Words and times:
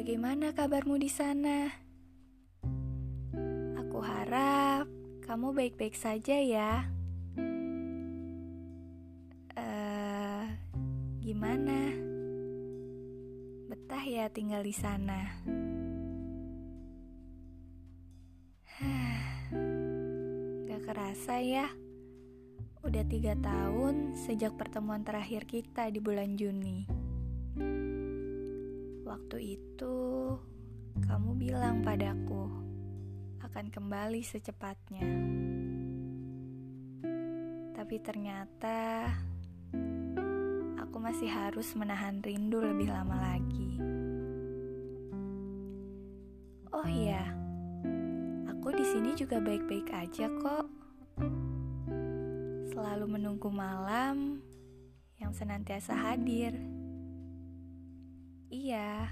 Bagaimana 0.00 0.56
kabarmu 0.56 0.96
di 0.96 1.12
sana? 1.12 1.68
Aku 3.84 4.00
harap 4.00 4.88
kamu 5.28 5.52
baik-baik 5.52 5.92
saja 5.92 6.40
ya. 6.40 6.88
Eh, 9.60 10.44
gimana? 11.20 11.92
Betah 13.68 14.00
ya 14.08 14.32
tinggal 14.32 14.64
di 14.64 14.72
sana? 14.72 15.36
Gak 20.64 20.80
kerasa 20.80 21.44
ya, 21.44 21.68
udah 22.88 23.04
tiga 23.04 23.36
tahun 23.36 24.16
sejak 24.16 24.56
pertemuan 24.56 25.04
terakhir 25.04 25.44
kita 25.44 25.92
di 25.92 26.00
bulan 26.00 26.40
Juni. 26.40 26.88
Waktu 29.10 29.58
itu, 29.58 29.98
kamu 31.02 31.34
bilang 31.34 31.82
padaku 31.82 32.46
akan 33.42 33.66
kembali 33.66 34.22
secepatnya. 34.22 35.02
Tapi 37.74 37.96
ternyata 38.06 39.10
aku 40.78 40.96
masih 41.02 41.26
harus 41.26 41.74
menahan 41.74 42.22
rindu 42.22 42.62
lebih 42.62 42.94
lama 42.94 43.34
lagi. 43.34 43.82
Oh 46.70 46.86
iya, 46.86 47.34
aku 48.46 48.70
di 48.78 48.86
sini 48.86 49.18
juga 49.18 49.42
baik-baik 49.42 49.90
aja 49.90 50.30
kok. 50.38 50.70
Selalu 52.70 53.18
menunggu 53.18 53.50
malam 53.50 54.38
yang 55.18 55.34
senantiasa 55.34 55.98
hadir. 55.98 56.79
Iya, 58.50 59.06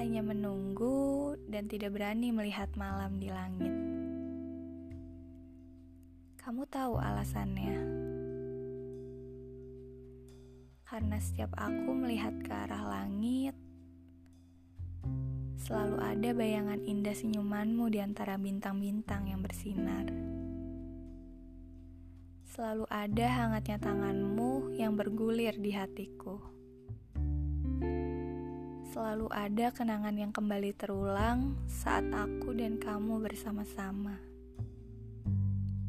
hanya 0.00 0.24
menunggu 0.24 1.36
dan 1.44 1.68
tidak 1.68 1.92
berani 1.92 2.32
melihat 2.32 2.72
malam 2.72 3.20
di 3.20 3.28
langit. 3.28 3.68
Kamu 6.40 6.64
tahu 6.72 6.96
alasannya? 6.96 7.76
Karena 10.88 11.20
setiap 11.20 11.52
aku 11.52 11.92
melihat 11.92 12.32
ke 12.40 12.48
arah 12.48 12.80
langit, 12.88 13.52
selalu 15.60 16.00
ada 16.00 16.32
bayangan 16.32 16.80
indah 16.88 17.12
senyumanmu 17.12 17.92
di 17.92 18.00
antara 18.00 18.40
bintang-bintang 18.40 19.28
yang 19.28 19.44
bersinar. 19.44 20.08
Selalu 22.56 22.88
ada 22.88 23.26
hangatnya 23.28 23.76
tanganmu 23.76 24.80
yang 24.80 24.96
bergulir 24.96 25.60
di 25.60 25.76
hatiku 25.76 26.56
selalu 28.88 29.28
ada 29.28 29.68
kenangan 29.68 30.16
yang 30.16 30.32
kembali 30.32 30.72
terulang 30.72 31.52
saat 31.68 32.08
aku 32.08 32.56
dan 32.56 32.80
kamu 32.80 33.20
bersama-sama. 33.20 34.16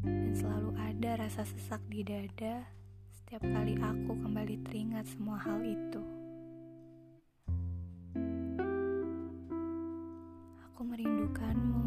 Dan 0.04 0.36
selalu 0.36 0.76
ada 0.76 1.24
rasa 1.24 1.48
sesak 1.48 1.80
di 1.88 2.04
dada 2.04 2.60
setiap 3.08 3.40
kali 3.40 3.78
aku 3.80 4.12
kembali 4.20 4.60
teringat 4.68 5.08
semua 5.16 5.40
hal 5.40 5.64
itu. 5.64 6.02
Aku 10.68 10.80
merindukanmu. 10.84 11.84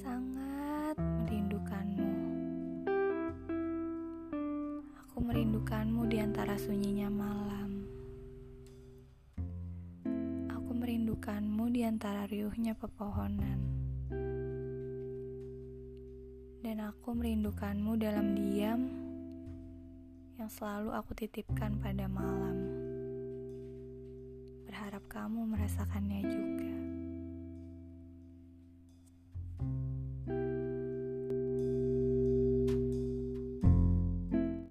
Sangat 0.00 0.96
merindukanmu. 0.96 2.14
Aku 5.04 5.16
merindukanmu 5.20 6.08
di 6.08 6.16
antara 6.24 6.56
sunyinya 6.56 7.10
malam. 7.12 7.31
Merindukanmu 11.22 11.70
di 11.70 11.86
antara 11.86 12.26
riuhnya 12.26 12.74
pepohonan. 12.74 13.62
Dan 16.66 16.82
aku 16.82 17.14
merindukanmu 17.14 17.94
dalam 17.94 18.34
diam 18.34 18.90
yang 20.34 20.50
selalu 20.50 20.90
aku 20.90 21.14
titipkan 21.14 21.78
pada 21.78 22.10
malam. 22.10 22.58
Berharap 24.66 25.06
kamu 25.06 25.46
merasakannya 25.54 26.20
juga. 26.26 26.61